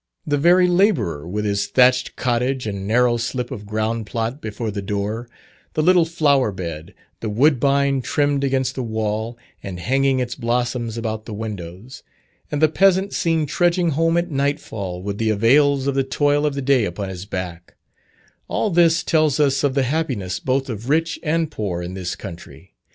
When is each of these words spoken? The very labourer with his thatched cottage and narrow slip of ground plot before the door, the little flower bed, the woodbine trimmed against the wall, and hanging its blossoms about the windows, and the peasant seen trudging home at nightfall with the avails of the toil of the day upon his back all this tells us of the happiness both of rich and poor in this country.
The 0.25 0.39
very 0.39 0.67
labourer 0.67 1.27
with 1.27 1.45
his 1.45 1.67
thatched 1.67 2.15
cottage 2.15 2.65
and 2.65 2.87
narrow 2.87 3.17
slip 3.17 3.51
of 3.51 3.67
ground 3.67 4.07
plot 4.07 4.41
before 4.41 4.71
the 4.71 4.81
door, 4.81 5.29
the 5.75 5.83
little 5.83 6.05
flower 6.05 6.51
bed, 6.51 6.95
the 7.19 7.29
woodbine 7.29 8.01
trimmed 8.01 8.43
against 8.43 8.73
the 8.73 8.81
wall, 8.81 9.37
and 9.61 9.79
hanging 9.79 10.19
its 10.19 10.33
blossoms 10.33 10.97
about 10.97 11.25
the 11.25 11.35
windows, 11.35 12.01
and 12.49 12.63
the 12.63 12.67
peasant 12.67 13.13
seen 13.13 13.45
trudging 13.45 13.91
home 13.91 14.17
at 14.17 14.31
nightfall 14.31 15.03
with 15.03 15.19
the 15.19 15.29
avails 15.29 15.85
of 15.85 15.93
the 15.93 16.03
toil 16.03 16.47
of 16.47 16.55
the 16.55 16.63
day 16.63 16.83
upon 16.85 17.09
his 17.09 17.27
back 17.27 17.75
all 18.47 18.71
this 18.71 19.03
tells 19.03 19.39
us 19.39 19.63
of 19.63 19.75
the 19.75 19.83
happiness 19.83 20.39
both 20.39 20.67
of 20.67 20.89
rich 20.89 21.19
and 21.21 21.51
poor 21.51 21.79
in 21.79 21.93
this 21.93 22.15
country. 22.15 22.73